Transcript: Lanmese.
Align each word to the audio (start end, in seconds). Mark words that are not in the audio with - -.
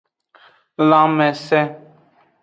Lanmese. 0.89 1.59